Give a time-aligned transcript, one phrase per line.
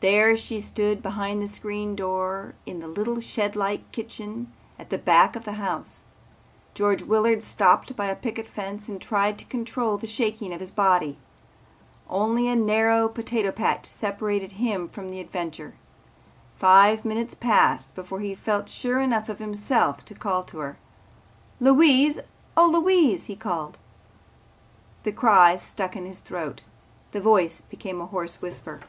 [0.00, 5.34] There she stood behind the screen door in the little shedlike kitchen at the back
[5.34, 6.04] of the house.
[6.74, 10.70] George Willard stopped by a picket fence and tried to control the shaking of his
[10.70, 11.18] body.
[12.06, 15.72] Only a narrow potato patch separated him from the adventure.
[16.54, 20.76] Five minutes passed before he felt sure enough of himself to call to her.
[21.60, 22.20] "Louise!
[22.58, 23.78] Oh, Louise!" he called.
[25.02, 26.60] The cry stuck in his throat.
[27.10, 28.80] His voice became a hoarse whisper.